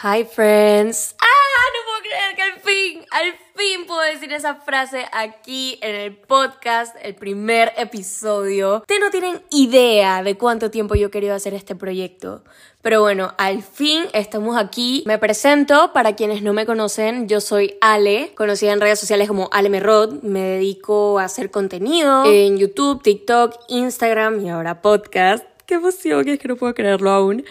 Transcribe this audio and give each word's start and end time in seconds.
Hi 0.00 0.22
friends. 0.22 1.16
¡Ah! 1.18 1.26
No 1.74 1.80
puedo 1.84 2.02
creer 2.02 2.36
que 2.36 2.42
al 2.42 2.60
fin, 2.60 3.04
al 3.10 3.32
fin 3.56 3.84
puedo 3.84 4.00
decir 4.02 4.32
esa 4.32 4.54
frase 4.54 5.06
aquí 5.10 5.76
en 5.82 5.96
el 5.96 6.16
podcast, 6.16 6.94
el 7.02 7.16
primer 7.16 7.72
episodio. 7.76 8.76
Ustedes 8.76 9.00
no 9.00 9.10
tienen 9.10 9.42
idea 9.50 10.22
de 10.22 10.36
cuánto 10.36 10.70
tiempo 10.70 10.94
yo 10.94 11.08
he 11.12 11.30
hacer 11.32 11.52
este 11.52 11.74
proyecto. 11.74 12.44
Pero 12.80 13.00
bueno, 13.00 13.34
al 13.38 13.60
fin 13.64 14.04
estamos 14.12 14.56
aquí. 14.56 15.02
Me 15.04 15.18
presento, 15.18 15.92
para 15.92 16.14
quienes 16.14 16.42
no 16.42 16.52
me 16.52 16.64
conocen, 16.64 17.26
yo 17.26 17.40
soy 17.40 17.76
Ale, 17.80 18.30
conocida 18.36 18.72
en 18.72 18.80
redes 18.80 19.00
sociales 19.00 19.26
como 19.26 19.48
Ale 19.50 19.68
Merrod. 19.68 20.22
Me 20.22 20.42
dedico 20.42 21.18
a 21.18 21.24
hacer 21.24 21.50
contenido 21.50 22.24
en 22.24 22.56
YouTube, 22.56 23.02
TikTok, 23.02 23.56
Instagram 23.66 24.46
y 24.46 24.48
ahora 24.48 24.80
podcast. 24.80 25.44
Qué 25.66 25.74
emoción, 25.74 26.28
es 26.28 26.38
que 26.38 26.46
no 26.46 26.54
puedo 26.54 26.72
creerlo 26.72 27.10
aún. 27.10 27.44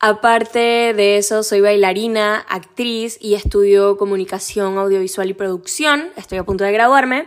Aparte 0.00 0.92
de 0.94 1.16
eso, 1.16 1.42
soy 1.42 1.60
bailarina, 1.60 2.44
actriz 2.48 3.16
y 3.20 3.34
estudio 3.34 3.96
comunicación 3.96 4.76
audiovisual 4.76 5.30
y 5.30 5.34
producción. 5.34 6.10
Estoy 6.16 6.38
a 6.38 6.44
punto 6.44 6.64
de 6.64 6.72
graduarme. 6.72 7.26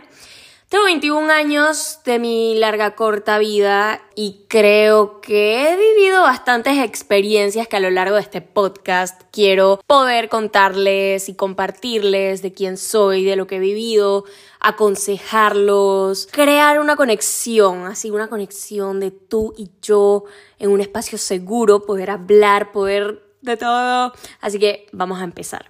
Tengo 0.68 0.84
21 0.84 1.32
años 1.32 2.00
de 2.04 2.18
mi 2.18 2.54
larga 2.54 2.94
corta 2.94 3.38
vida 3.38 4.02
y 4.14 4.44
creo 4.48 5.22
que 5.22 5.66
he 5.72 5.76
vivido 5.78 6.20
bastantes 6.20 6.76
experiencias 6.84 7.66
que 7.68 7.76
a 7.76 7.80
lo 7.80 7.88
largo 7.88 8.16
de 8.16 8.20
este 8.20 8.42
podcast 8.42 9.22
quiero 9.32 9.80
poder 9.86 10.28
contarles 10.28 11.30
y 11.30 11.34
compartirles 11.34 12.42
de 12.42 12.52
quién 12.52 12.76
soy, 12.76 13.24
de 13.24 13.36
lo 13.36 13.46
que 13.46 13.56
he 13.56 13.60
vivido, 13.60 14.24
aconsejarlos, 14.60 16.28
crear 16.30 16.80
una 16.80 16.96
conexión, 16.96 17.86
así 17.86 18.10
una 18.10 18.28
conexión 18.28 19.00
de 19.00 19.10
tú 19.10 19.54
y 19.56 19.70
yo 19.80 20.24
en 20.58 20.70
un 20.70 20.82
espacio 20.82 21.16
seguro, 21.16 21.86
poder 21.86 22.10
hablar, 22.10 22.72
poder 22.72 23.22
de 23.40 23.56
todo. 23.56 24.12
Así 24.42 24.58
que 24.58 24.86
vamos 24.92 25.18
a 25.18 25.24
empezar. 25.24 25.64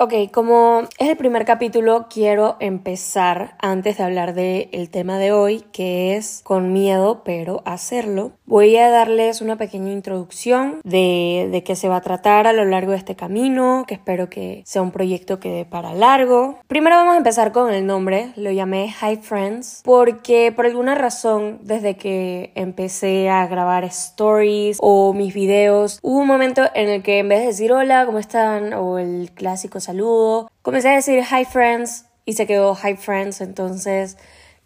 Ok, 0.00 0.14
como 0.32 0.82
es 0.98 1.08
el 1.08 1.16
primer 1.16 1.44
capítulo, 1.44 2.06
quiero 2.08 2.56
empezar 2.60 3.56
antes 3.58 3.96
de 3.96 4.04
hablar 4.04 4.32
del 4.32 4.90
tema 4.90 5.18
de 5.18 5.32
hoy, 5.32 5.64
que 5.72 6.14
es 6.14 6.40
con 6.44 6.72
miedo, 6.72 7.22
pero 7.24 7.62
hacerlo. 7.64 8.30
Voy 8.46 8.76
a 8.76 8.90
darles 8.90 9.40
una 9.40 9.56
pequeña 9.56 9.90
introducción 9.90 10.80
de, 10.84 11.48
de 11.50 11.64
qué 11.64 11.74
se 11.74 11.88
va 11.88 11.96
a 11.96 12.00
tratar 12.00 12.46
a 12.46 12.52
lo 12.52 12.64
largo 12.64 12.92
de 12.92 12.98
este 12.98 13.16
camino, 13.16 13.86
que 13.88 13.94
espero 13.94 14.30
que 14.30 14.62
sea 14.64 14.82
un 14.82 14.92
proyecto 14.92 15.40
que 15.40 15.50
dé 15.50 15.64
para 15.64 15.92
largo. 15.94 16.60
Primero 16.68 16.94
vamos 16.94 17.14
a 17.14 17.18
empezar 17.18 17.50
con 17.50 17.74
el 17.74 17.84
nombre, 17.84 18.32
lo 18.36 18.52
llamé 18.52 18.94
Hi 19.02 19.16
Friends, 19.16 19.82
porque 19.84 20.52
por 20.54 20.66
alguna 20.66 20.94
razón, 20.94 21.58
desde 21.62 21.96
que 21.96 22.52
empecé 22.54 23.30
a 23.30 23.48
grabar 23.48 23.82
stories 23.82 24.78
o 24.80 25.12
mis 25.12 25.34
videos, 25.34 25.98
hubo 26.02 26.20
un 26.20 26.28
momento 26.28 26.62
en 26.76 26.88
el 26.88 27.02
que 27.02 27.18
en 27.18 27.28
vez 27.28 27.40
de 27.40 27.46
decir 27.46 27.72
hola, 27.72 28.06
¿cómo 28.06 28.20
están? 28.20 28.74
o 28.74 29.00
el 29.00 29.32
clásico 29.34 29.80
saludo. 29.88 30.50
Comencé 30.60 30.90
a 30.90 30.96
decir 30.96 31.22
hi 31.24 31.46
friends 31.46 32.04
y 32.26 32.34
se 32.34 32.46
quedó 32.46 32.76
hi 32.76 32.94
friends, 32.96 33.40
entonces 33.40 34.18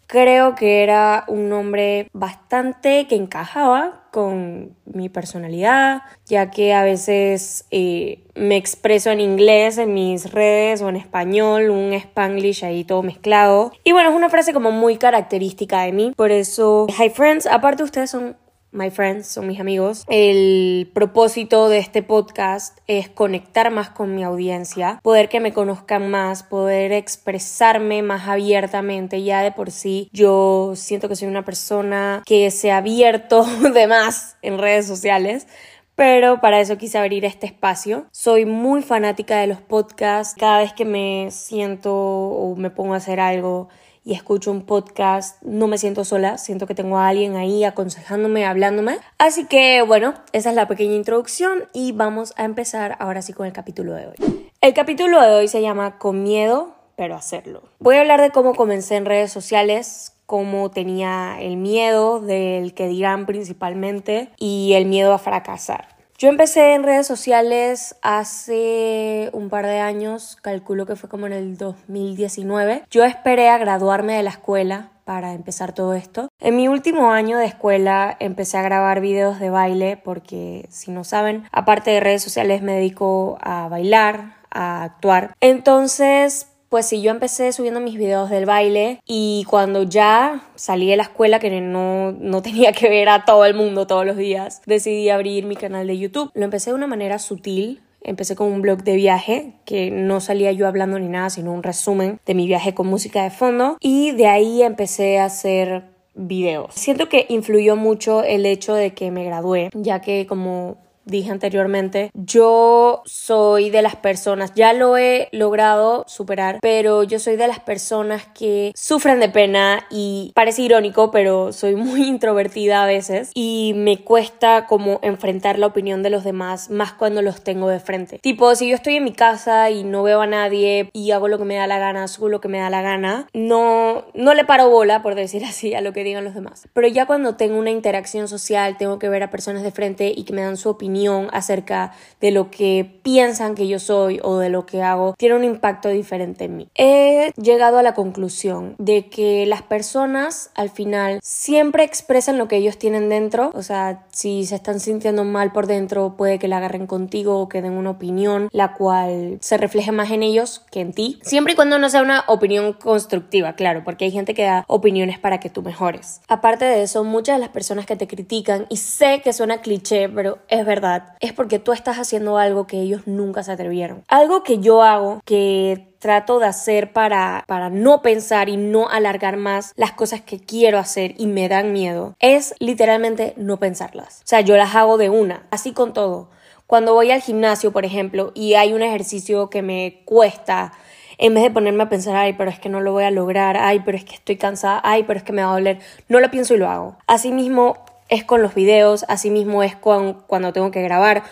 creo 0.05 0.53
que 0.53 0.83
era 0.83 1.23
un 1.27 1.47
nombre 1.47 2.09
bastante 2.11 3.07
que 3.07 3.15
encajaba 3.15 4.03
con 4.11 4.75
mi 4.85 5.07
personalidad, 5.07 6.01
ya 6.25 6.51
que 6.51 6.73
a 6.73 6.83
veces 6.83 7.65
eh, 7.71 8.19
me 8.35 8.57
expreso 8.57 9.11
en 9.11 9.21
inglés 9.21 9.77
en 9.77 9.93
mis 9.93 10.31
redes 10.31 10.81
o 10.81 10.89
en 10.89 10.97
español, 10.97 11.69
un 11.69 11.93
spanglish 11.93 12.65
ahí 12.65 12.83
todo 12.83 13.01
mezclado. 13.01 13.71
Y 13.85 13.93
bueno, 13.93 14.09
es 14.09 14.15
una 14.15 14.29
frase 14.29 14.53
como 14.53 14.71
muy 14.71 14.97
característica 14.97 15.83
de 15.83 15.93
mí, 15.93 16.13
por 16.17 16.31
eso, 16.31 16.85
hi 16.89 17.09
friends, 17.09 17.47
aparte 17.47 17.81
ustedes 17.83 18.09
son 18.09 18.35
my 18.73 18.89
friends, 18.89 19.27
son 19.27 19.47
mis 19.47 19.59
amigos. 19.59 20.03
El 20.09 20.91
propósito 20.93 21.69
de 21.69 21.77
este 21.77 22.03
podcast 22.03 22.79
es 22.87 23.07
conectar 23.07 23.71
más 23.71 23.89
con 23.89 24.15
mi 24.15 24.23
audiencia, 24.23 24.99
poder 25.03 25.29
que 25.29 25.39
me 25.39 25.53
conozcan 25.53 26.09
más, 26.09 26.43
poder 26.43 26.91
expresarme 26.91 28.01
más 28.01 28.27
abiertamente. 28.27 29.23
Ya 29.23 29.41
de 29.41 29.51
por 29.51 29.71
sí 29.71 30.09
yo 30.11 30.73
siento 30.75 31.07
que 31.07 31.15
soy 31.15 31.27
una 31.27 31.45
persona 31.45 32.23
que 32.25 32.51
se 32.51 32.71
ha 32.71 32.77
abierto 32.77 33.45
de 33.73 33.87
más 33.87 34.37
en 34.41 34.57
redes 34.57 34.87
sociales 34.87 35.47
pero 35.95 36.41
para 36.41 36.59
eso 36.59 36.77
quise 36.77 36.97
abrir 36.97 37.23
este 37.23 37.45
espacio. 37.45 38.07
Soy 38.11 38.45
muy 38.45 38.81
fanática 38.81 39.37
de 39.37 39.47
los 39.47 39.61
podcasts. 39.61 40.35
Cada 40.37 40.59
vez 40.59 40.73
que 40.73 40.85
me 40.85 41.27
siento 41.29 41.93
o 41.93 42.55
me 42.55 42.71
pongo 42.71 42.95
a 42.95 42.97
hacer 42.97 43.19
algo 43.19 43.69
y 44.03 44.13
escucho 44.13 44.51
un 44.51 44.65
podcast, 44.65 45.41
no 45.43 45.67
me 45.67 45.77
siento 45.77 46.03
sola, 46.05 46.37
siento 46.37 46.67
que 46.67 46.75
tengo 46.75 46.97
a 46.97 47.07
alguien 47.07 47.35
ahí 47.35 47.63
aconsejándome, 47.63 48.45
hablándome. 48.45 48.97
Así 49.17 49.45
que 49.45 49.81
bueno, 49.81 50.13
esa 50.33 50.49
es 50.49 50.55
la 50.55 50.67
pequeña 50.67 50.95
introducción 50.95 51.69
y 51.73 51.91
vamos 51.91 52.33
a 52.37 52.43
empezar 52.43 52.97
ahora 52.99 53.21
sí 53.21 53.33
con 53.33 53.45
el 53.45 53.53
capítulo 53.53 53.93
de 53.93 54.07
hoy. 54.07 54.15
El 54.61 54.73
capítulo 54.73 55.21
de 55.21 55.27
hoy 55.27 55.47
se 55.47 55.61
llama 55.61 55.97
Con 55.97 56.23
miedo, 56.23 56.75
pero 56.95 57.15
hacerlo. 57.15 57.63
Voy 57.79 57.95
a 57.95 58.01
hablar 58.01 58.21
de 58.21 58.31
cómo 58.31 58.55
comencé 58.55 58.95
en 58.95 59.05
redes 59.05 59.31
sociales, 59.31 60.13
cómo 60.25 60.71
tenía 60.71 61.37
el 61.39 61.57
miedo 61.57 62.19
del 62.19 62.73
que 62.73 62.87
dirán 62.87 63.25
principalmente 63.25 64.29
y 64.37 64.73
el 64.73 64.85
miedo 64.85 65.13
a 65.13 65.17
fracasar. 65.17 65.92
Yo 66.17 66.29
empecé 66.29 66.73
en 66.73 66.83
redes 66.83 67.07
sociales 67.07 67.95
hace 68.01 69.29
un 69.33 69.49
par 69.49 69.65
de 69.65 69.79
años, 69.79 70.37
calculo 70.41 70.85
que 70.85 70.95
fue 70.95 71.09
como 71.09 71.25
en 71.27 71.33
el 71.33 71.57
2019. 71.57 72.83
Yo 72.89 73.03
esperé 73.03 73.49
a 73.49 73.57
graduarme 73.57 74.15
de 74.15 74.23
la 74.23 74.29
escuela 74.29 74.91
para 75.05 75.33
empezar 75.33 75.73
todo 75.73 75.93
esto. 75.93 76.29
En 76.39 76.55
mi 76.55 76.67
último 76.67 77.11
año 77.11 77.37
de 77.37 77.45
escuela 77.45 78.15
empecé 78.19 78.57
a 78.57 78.61
grabar 78.61 79.01
videos 79.01 79.39
de 79.39 79.49
baile 79.49 79.97
porque, 79.97 80.65
si 80.69 80.91
no 80.91 81.03
saben, 81.03 81.43
aparte 81.51 81.91
de 81.91 81.99
redes 81.99 82.23
sociales 82.23 82.61
me 82.61 82.75
dedico 82.75 83.37
a 83.41 83.67
bailar, 83.67 84.35
a 84.49 84.83
actuar. 84.83 85.33
Entonces, 85.41 86.52
pues 86.73 86.87
sí, 86.87 87.03
yo 87.03 87.11
empecé 87.11 87.51
subiendo 87.51 87.79
mis 87.79 87.99
videos 87.99 88.31
del 88.31 88.47
baile 88.47 88.99
y 89.05 89.45
cuando 89.47 89.83
ya 89.83 90.49
salí 90.55 90.87
de 90.87 90.97
la 90.97 91.03
escuela, 91.03 91.37
que 91.37 91.61
no, 91.61 92.13
no 92.13 92.41
tenía 92.41 92.71
que 92.71 92.89
ver 92.89 93.09
a 93.09 93.25
todo 93.25 93.45
el 93.45 93.53
mundo 93.53 93.85
todos 93.85 94.07
los 94.07 94.17
días, 94.17 94.59
decidí 94.65 95.11
abrir 95.11 95.45
mi 95.45 95.55
canal 95.55 95.85
de 95.85 95.99
YouTube. 95.99 96.31
Lo 96.33 96.43
empecé 96.43 96.71
de 96.71 96.75
una 96.75 96.87
manera 96.87 97.19
sutil, 97.19 97.83
Empecé 98.01 98.35
con 98.35 98.51
un 98.51 98.63
blog 98.63 98.83
de 98.83 98.95
viaje 98.95 99.53
que 99.65 99.91
no 99.91 100.19
salía 100.19 100.51
yo 100.51 100.67
hablando 100.67 100.97
ni 100.97 101.07
nada, 101.07 101.29
sino 101.29 101.53
un 101.53 101.61
resumen 101.61 102.19
de 102.25 102.33
mi 102.33 102.47
viaje 102.47 102.73
con 102.73 102.87
música 102.87 103.23
de 103.23 103.29
fondo 103.29 103.77
y 103.79 104.11
de 104.11 104.25
ahí 104.25 104.63
empecé 104.63 105.19
a 105.19 105.25
hacer 105.25 105.83
videos. 106.15 106.73
Siento 106.73 107.07
que 107.07 107.25
influyó 107.29 107.75
mucho 107.75 108.23
el 108.23 108.45
hecho 108.45 108.73
de 108.73 108.93
que 108.93 109.11
me 109.11 109.23
gradué, 109.23 109.69
ya 109.73 110.01
que 110.01 110.25
como 110.27 110.77
dije 111.05 111.31
anteriormente, 111.31 112.11
yo 112.13 113.01
soy 113.05 113.69
de 113.69 113.81
las 113.81 113.95
personas, 113.95 114.53
ya 114.55 114.73
lo 114.73 114.97
he 114.97 115.29
logrado 115.31 116.05
superar, 116.07 116.59
pero 116.61 117.03
yo 117.03 117.19
soy 117.19 117.35
de 117.35 117.47
las 117.47 117.59
personas 117.59 118.25
que 118.27 118.71
sufren 118.75 119.19
de 119.19 119.29
pena 119.29 119.85
y 119.89 120.31
parece 120.35 120.63
irónico, 120.63 121.11
pero 121.11 121.53
soy 121.53 121.75
muy 121.75 122.03
introvertida 122.07 122.83
a 122.83 122.87
veces 122.87 123.31
y 123.33 123.73
me 123.75 124.03
cuesta 124.03 124.65
como 124.67 124.99
enfrentar 125.01 125.59
la 125.59 125.67
opinión 125.67 126.03
de 126.03 126.09
los 126.09 126.23
demás, 126.23 126.69
más 126.69 126.93
cuando 126.93 127.21
los 127.21 127.43
tengo 127.43 127.69
de 127.69 127.79
frente. 127.79 128.19
Tipo, 128.19 128.55
si 128.55 128.69
yo 128.69 128.75
estoy 128.75 128.97
en 128.97 129.03
mi 129.03 129.13
casa 129.13 129.69
y 129.69 129.83
no 129.83 130.03
veo 130.03 130.21
a 130.21 130.27
nadie 130.27 130.89
y 130.93 131.11
hago 131.11 131.27
lo 131.27 131.37
que 131.37 131.45
me 131.45 131.55
da 131.55 131.67
la 131.67 131.79
gana, 131.79 132.07
subo 132.07 132.29
lo 132.29 132.41
que 132.41 132.47
me 132.47 132.59
da 132.59 132.69
la 132.69 132.81
gana, 132.81 133.27
no, 133.33 134.05
no 134.13 134.33
le 134.33 134.45
paro 134.45 134.69
bola, 134.69 135.01
por 135.01 135.15
decir 135.15 135.43
así, 135.45 135.73
a 135.73 135.81
lo 135.81 135.93
que 135.93 136.03
digan 136.03 136.23
los 136.23 136.33
demás. 136.33 136.67
Pero 136.73 136.87
ya 136.87 137.05
cuando 137.05 137.35
tengo 137.35 137.57
una 137.57 137.71
interacción 137.71 138.27
social, 138.27 138.77
tengo 138.77 138.99
que 138.99 139.09
ver 139.09 139.23
a 139.23 139.29
personas 139.29 139.63
de 139.63 139.71
frente 139.71 140.13
y 140.15 140.23
que 140.23 140.33
me 140.33 140.41
dan 140.41 140.57
su 140.57 140.69
opinión, 140.69 140.92
acerca 141.31 141.91
de 142.21 142.31
lo 142.31 142.51
que 142.51 142.99
piensan 143.03 143.55
que 143.55 143.67
yo 143.67 143.79
soy 143.79 144.19
o 144.23 144.37
de 144.37 144.49
lo 144.49 144.65
que 144.65 144.81
hago 144.81 145.15
tiene 145.17 145.35
un 145.35 145.43
impacto 145.43 145.89
diferente 145.89 146.45
en 146.45 146.57
mí. 146.57 146.67
He 146.75 147.31
llegado 147.41 147.77
a 147.77 147.83
la 147.83 147.93
conclusión 147.93 148.75
de 148.77 149.09
que 149.09 149.45
las 149.45 149.61
personas 149.61 150.51
al 150.55 150.69
final 150.69 151.19
siempre 151.21 151.83
expresan 151.83 152.37
lo 152.37 152.47
que 152.47 152.57
ellos 152.57 152.77
tienen 152.77 153.09
dentro, 153.09 153.51
o 153.53 153.63
sea, 153.63 154.05
si 154.11 154.45
se 154.45 154.55
están 154.55 154.79
sintiendo 154.79 155.23
mal 155.23 155.51
por 155.51 155.67
dentro 155.67 156.15
puede 156.15 156.39
que 156.39 156.47
la 156.47 156.57
agarren 156.57 156.87
contigo 156.87 157.39
o 157.39 157.49
que 157.49 157.61
den 157.61 157.73
una 157.73 157.91
opinión 157.91 158.49
la 158.51 158.73
cual 158.73 159.37
se 159.41 159.57
refleje 159.57 159.91
más 159.91 160.11
en 160.11 160.23
ellos 160.23 160.63
que 160.71 160.81
en 160.81 160.93
ti, 160.93 161.19
siempre 161.23 161.53
y 161.53 161.55
cuando 161.55 161.79
no 161.79 161.89
sea 161.89 162.01
una 162.01 162.23
opinión 162.27 162.73
constructiva, 162.73 163.53
claro, 163.53 163.83
porque 163.83 164.05
hay 164.05 164.11
gente 164.11 164.33
que 164.33 164.43
da 164.43 164.63
opiniones 164.67 165.19
para 165.19 165.39
que 165.39 165.49
tú 165.49 165.61
mejores. 165.61 166.21
Aparte 166.27 166.65
de 166.65 166.83
eso, 166.83 167.03
muchas 167.03 167.37
de 167.37 167.39
las 167.39 167.49
personas 167.49 167.85
que 167.85 167.95
te 167.95 168.07
critican, 168.07 168.65
y 168.69 168.77
sé 168.77 169.21
que 169.23 169.33
suena 169.33 169.61
cliché, 169.61 170.09
pero 170.09 170.39
es 170.47 170.65
verdad, 170.65 170.82
es 171.19 171.33
porque 171.33 171.59
tú 171.59 171.71
estás 171.71 171.97
haciendo 171.97 172.37
algo 172.37 172.67
que 172.67 172.79
ellos 172.79 173.01
nunca 173.05 173.43
se 173.43 173.51
atrevieron. 173.51 174.03
Algo 174.07 174.43
que 174.43 174.59
yo 174.59 174.83
hago 174.83 175.21
que 175.25 175.93
trato 175.99 176.39
de 176.39 176.47
hacer 176.47 176.91
para, 176.91 177.45
para 177.47 177.69
no 177.69 178.01
pensar 178.01 178.49
y 178.49 178.57
no 178.57 178.89
alargar 178.89 179.37
más 179.37 179.73
las 179.77 179.93
cosas 179.93 180.21
que 180.21 180.39
quiero 180.39 180.77
hacer 180.77 181.15
y 181.17 181.27
me 181.27 181.47
dan 181.47 181.71
miedo 181.71 182.15
es 182.19 182.55
literalmente 182.59 183.33
no 183.37 183.57
pensarlas. 183.57 184.19
O 184.19 184.27
sea, 184.27 184.41
yo 184.41 184.57
las 184.57 184.75
hago 184.75 184.97
de 184.97 185.09
una, 185.09 185.47
así 185.49 185.71
con 185.71 185.93
todo. 185.93 186.29
Cuando 186.67 186.93
voy 186.93 187.11
al 187.11 187.21
gimnasio, 187.21 187.71
por 187.71 187.85
ejemplo, 187.85 188.31
y 188.33 188.55
hay 188.55 188.73
un 188.73 188.81
ejercicio 188.81 189.49
que 189.49 189.61
me 189.61 190.01
cuesta, 190.05 190.73
en 191.17 191.33
vez 191.33 191.43
de 191.43 191.51
ponerme 191.51 191.83
a 191.83 191.89
pensar, 191.89 192.15
ay, 192.15 192.33
pero 192.33 192.49
es 192.49 192.59
que 192.59 192.69
no 192.69 192.81
lo 192.81 192.91
voy 192.91 193.03
a 193.03 193.11
lograr, 193.11 193.57
ay, 193.57 193.81
pero 193.85 193.97
es 193.97 194.03
que 194.03 194.15
estoy 194.15 194.37
cansada, 194.37 194.81
ay, 194.83 195.03
pero 195.03 195.17
es 195.17 195.23
que 195.23 195.33
me 195.33 195.43
va 195.43 195.51
a 195.51 195.53
doler, 195.53 195.79
no 196.09 196.19
lo 196.19 196.31
pienso 196.31 196.53
y 196.53 196.57
lo 196.57 196.69
hago. 196.69 196.97
Asimismo, 197.07 197.77
es 198.09 198.23
con 198.23 198.41
los 198.41 198.55
videos, 198.55 199.05
asimismo 199.07 199.63
es 199.63 199.75
con, 199.75 200.13
cuando 200.27 200.53
tengo 200.53 200.71
que 200.71 200.81
grabar 200.81 201.23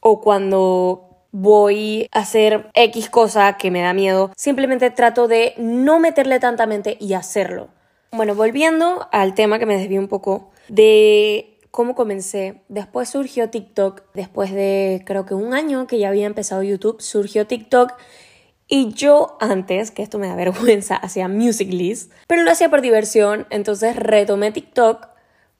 o 0.00 0.20
cuando 0.20 1.08
voy 1.30 2.08
a 2.12 2.20
hacer 2.20 2.70
X 2.74 3.10
cosa 3.10 3.56
que 3.56 3.70
me 3.70 3.82
da 3.82 3.92
miedo. 3.94 4.30
Simplemente 4.36 4.90
trato 4.90 5.28
de 5.28 5.54
no 5.58 5.98
meterle 5.98 6.38
tanta 6.40 6.66
mente 6.66 6.96
y 7.00 7.14
hacerlo. 7.14 7.68
Bueno, 8.12 8.34
volviendo 8.34 9.08
al 9.10 9.34
tema 9.34 9.58
que 9.58 9.66
me 9.66 9.76
desvió 9.76 9.98
un 9.98 10.08
poco 10.08 10.50
de 10.68 11.58
cómo 11.70 11.94
comencé. 11.94 12.62
Después 12.68 13.08
surgió 13.08 13.50
TikTok, 13.50 14.02
después 14.14 14.52
de 14.52 15.02
creo 15.06 15.24
que 15.26 15.34
un 15.34 15.54
año 15.54 15.86
que 15.86 15.98
ya 15.98 16.08
había 16.08 16.26
empezado 16.26 16.62
YouTube, 16.62 17.00
surgió 17.00 17.46
TikTok. 17.46 17.94
Y 18.68 18.92
yo 18.92 19.36
antes, 19.40 19.90
que 19.90 20.02
esto 20.02 20.18
me 20.18 20.28
da 20.28 20.36
vergüenza, 20.36 20.96
hacía 20.96 21.28
Music.ly, 21.28 21.98
pero 22.28 22.42
lo 22.42 22.50
hacía 22.50 22.68
por 22.68 22.82
diversión, 22.82 23.46
entonces 23.50 23.96
retomé 23.96 24.52
TikTok 24.52 25.11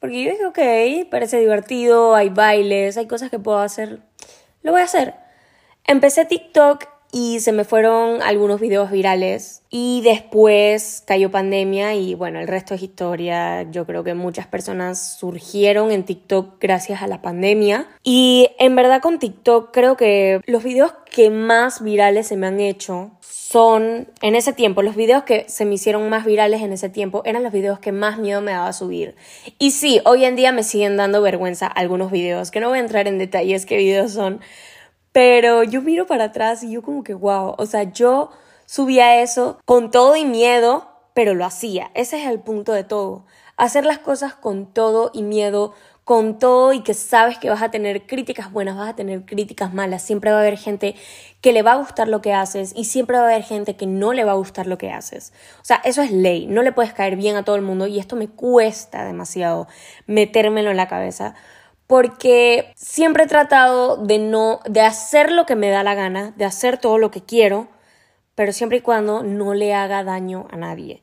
porque 0.03 0.25
yo 0.25 0.33
dije, 0.33 0.47
ok, 0.47 1.09
parece 1.13 1.39
divertido, 1.39 2.17
hay 2.17 2.29
bailes, 2.29 2.97
hay 2.97 3.07
cosas 3.07 3.31
que 3.31 3.39
puedo 3.39 3.61
hacer, 3.61 4.01
lo 4.65 4.73
voy 4.73 4.81
a 4.81 4.85
hacer. 4.85 5.15
Empecé 5.85 6.25
TikTok 6.25 6.87
y 7.15 7.41
se 7.41 7.53
me 7.53 7.65
fueron 7.65 8.23
algunos 8.23 8.59
videos 8.59 8.91
virales 8.91 9.63
y 9.69 10.01
después 10.03 11.05
cayó 11.07 11.31
pandemia 11.31 11.95
y 11.95 12.15
bueno, 12.15 12.41
el 12.41 12.49
resto 12.49 12.75
es 12.75 12.83
historia. 12.83 13.71
Yo 13.71 13.85
creo 13.85 14.03
que 14.03 14.15
muchas 14.15 14.47
personas 14.47 15.19
surgieron 15.19 15.93
en 15.93 16.05
TikTok 16.05 16.59
gracias 16.59 17.03
a 17.03 17.07
la 17.07 17.21
pandemia 17.21 17.87
y 18.03 18.49
en 18.59 18.75
verdad 18.75 19.03
con 19.03 19.19
TikTok 19.19 19.73
creo 19.73 19.97
que 19.99 20.41
los 20.47 20.65
videos 20.65 20.95
que 21.11 21.29
más 21.29 21.83
virales 21.83 22.29
se 22.29 22.37
me 22.39 22.47
han 22.47 22.61
hecho 22.61 23.11
son 23.21 24.09
en 24.23 24.35
ese 24.35 24.55
tiempo, 24.55 24.81
los 24.81 24.97
videos 24.97 25.25
que 25.25 25.45
se 25.47 25.67
me 25.67 25.75
hicieron 25.75 26.09
más 26.09 26.25
virales 26.25 26.63
en 26.63 26.73
ese 26.73 26.89
tiempo 26.89 27.21
eran 27.27 27.43
los 27.43 27.53
videos 27.53 27.79
que 27.79 27.93
más 27.93 28.19
miedo 28.19 28.41
me 28.41 28.53
daba 28.53 28.73
subir. 28.73 29.15
Y 29.59 29.73
sí, 29.73 30.01
hoy 30.07 30.25
en 30.25 30.37
día 30.37 30.53
me 30.53 30.63
siguen 30.63 30.97
dando 30.97 31.21
vergüenza 31.21 31.67
algunos 31.67 32.11
videos, 32.11 32.51
que 32.51 32.61
no 32.61 32.71
voy 32.71 32.79
a 32.79 32.81
entrar 32.81 33.07
en 33.07 33.19
detalles 33.19 33.67
qué 33.67 33.77
videos 33.77 34.13
son, 34.13 34.41
pero 35.13 35.63
yo 35.63 35.83
miro 35.83 36.07
para 36.07 36.25
atrás 36.25 36.63
y 36.63 36.73
yo 36.73 36.83
como 36.83 37.05
que, 37.05 37.15
wow, 37.15 37.55
o 37.59 37.67
sea, 37.67 37.85
yo 37.85 38.31
subía 38.67 39.23
eso 39.23 39.59
con 39.65 39.91
todo 39.91 40.17
y 40.17 40.25
miedo, 40.25 40.89
pero 41.15 41.35
lo 41.35 41.45
hacía. 41.45 41.91
Ese 41.95 42.21
es 42.21 42.29
el 42.29 42.41
punto 42.41 42.73
de 42.73 42.85
todo. 42.85 43.27
Hacer 43.57 43.85
las 43.85 43.99
cosas 43.99 44.35
con 44.35 44.73
todo 44.73 45.11
y 45.13 45.23
miedo, 45.23 45.75
con 46.05 46.39
todo 46.39 46.73
y 46.73 46.83
que 46.83 46.95
sabes 46.95 47.39
que 47.39 47.51
vas 47.51 47.63
a 47.63 47.71
tener 47.71 48.07
críticas 48.07 48.51
buenas, 48.51 48.77
vas 48.77 48.91
a 48.91 48.97
tener 48.97 49.25
críticas 49.25 49.73
malas. 49.75 50.03
Siempre 50.03 50.31
va 50.31 50.39
a 50.39 50.41
haber 50.41 50.57
gente 50.57 50.97
que 51.41 51.53
le 51.53 51.63
va 51.63 51.73
a 51.73 51.77
gustar 51.77 52.09
lo 52.09 52.23
que 52.23 52.33
haces 52.33 52.73
y 52.75 52.87
siempre 52.87 53.19
va 53.19 53.25
a 53.25 53.27
haber 53.29 53.43
gente 53.43 53.77
que 53.77 53.87
no 53.87 54.13
le 54.15 54.25
va 54.25 54.33
a 54.33 54.37
gustar 54.37 54.67
lo 54.67 54.79
que 54.79 54.91
haces. 54.91 55.33
O 55.61 55.65
sea, 55.65 55.81
eso 55.85 56.03
es 56.03 56.11
ley. 56.11 56.47
No 56.47 56.63
le 56.63 56.73
puedes 56.73 56.93
caer 56.93 57.17
bien 57.17 57.37
a 57.37 57.45
todo 57.45 57.57
el 57.57 57.63
mundo 57.63 57.87
y 57.87 57.99
esto 57.99 58.17
me 58.17 58.29
cuesta 58.29 59.05
demasiado 59.05 59.69
metérmelo 60.07 60.71
en 60.71 60.77
la 60.77 60.89
cabeza 60.89 61.35
porque 61.87 62.73
siempre 62.75 63.25
he 63.25 63.27
tratado 63.27 63.97
de 63.97 64.19
no 64.19 64.61
de 64.69 64.81
hacer 64.81 65.33
lo 65.33 65.47
que 65.47 65.57
me 65.57 65.71
da 65.71 65.83
la 65.83 65.95
gana, 65.95 66.33
de 66.37 66.45
hacer 66.45 66.79
todo 66.79 66.99
lo 66.99 67.11
que 67.11 67.23
quiero, 67.23 67.69
pero 68.35 68.53
siempre 68.53 68.79
y 68.79 68.81
cuando 68.81 69.23
no 69.23 69.55
le 69.55 69.75
haga 69.75 70.05
daño 70.05 70.47
a 70.51 70.57
nadie. 70.57 71.03